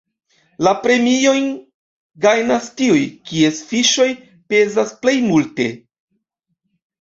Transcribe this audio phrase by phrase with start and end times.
[0.67, 1.43] La premiojn
[2.25, 3.03] gajnas tiuj,
[3.33, 4.07] kies fiŝoj
[4.55, 5.69] pezas plej multe.